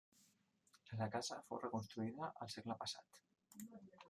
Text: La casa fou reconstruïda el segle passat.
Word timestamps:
La 1.01 1.09
casa 1.15 1.37
fou 1.51 1.61
reconstruïda 1.65 2.31
el 2.47 2.53
segle 2.57 2.79
passat. 2.85 3.23